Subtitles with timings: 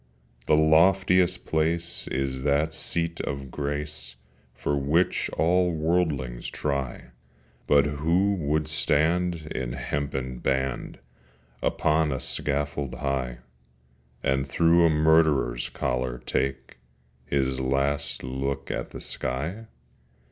[0.47, 4.15] The loftiest place is that seat of grace
[4.55, 7.11] For which all worldlings try:
[7.67, 10.97] But who would stand in hempen band
[11.61, 13.41] Upon a scaffold high,
[14.23, 16.79] And through a murderer's collar take
[17.27, 19.67] His last look at the sky?